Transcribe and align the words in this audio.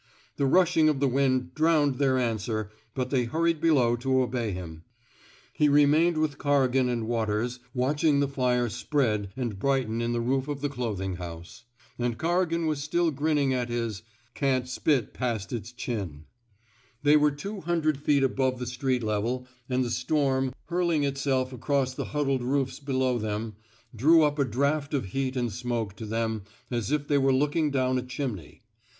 The 0.37 0.47
rushing 0.47 0.89
of 0.89 0.99
the 0.99 1.07
wind 1.07 1.53
drowned 1.53 1.99
their 1.99 2.17
answer, 2.17 2.71
but 2.95 3.11
they 3.11 3.25
hurried 3.25 3.61
below 3.61 3.95
to 3.97 4.23
obey 4.23 4.49
him. 4.49 4.83
He 5.53 5.69
remained 5.69 6.17
with 6.17 6.39
Corrigan 6.39 6.89
and 6.89 7.07
Waters, 7.07 7.59
watching 7.75 8.19
the 8.19 8.27
fire 8.27 8.67
spread 8.67 9.29
and 9.37 9.59
brighten 9.59 10.01
in 10.01 10.11
the 10.11 10.19
roof 10.19 10.47
of 10.47 10.61
the 10.61 10.69
clothing 10.69 11.17
house; 11.17 11.65
and 11.99 12.17
Corrigan 12.17 12.65
was 12.65 12.81
still 12.81 13.11
grinning 13.11 13.53
at 13.53 13.69
his 13.69 13.99
^^ 14.01 14.03
Can't 14.33 14.67
spit 14.67 15.13
past 15.13 15.53
its 15.53 15.71
197 15.71 16.25
f 16.25 17.03
THE 17.03 17.11
SMOKE 17.11 17.13
EATEES 17.13 17.13
chin. 17.13 17.13
They 17.13 17.15
were 17.15 17.29
two 17.31 17.61
hundred 17.67 17.99
feet 17.99 18.23
above 18.23 18.57
the 18.57 18.65
street 18.65 19.03
level, 19.03 19.45
and 19.69 19.85
the 19.85 19.91
storm, 19.91 20.51
hurling 20.65 21.03
itself 21.03 21.53
across 21.53 21.93
the 21.93 22.05
huddled 22.05 22.41
roofs 22.41 22.79
below 22.79 23.19
them, 23.19 23.55
drew 23.95 24.23
up 24.23 24.39
a 24.39 24.45
draft 24.45 24.95
of 24.95 25.05
heat 25.09 25.35
and 25.35 25.53
smoke 25.53 25.95
to 25.97 26.07
them 26.07 26.41
as 26.71 26.91
if 26.91 27.07
they 27.07 27.19
were 27.19 27.31
looking 27.31 27.69
down 27.69 27.99
a 27.99 28.01
chimney. 28.01 28.63